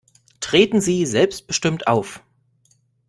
Treten 0.39 0.81
Sie 0.81 1.05
selbstbestimmt 1.05 1.85
auf. 1.85 2.23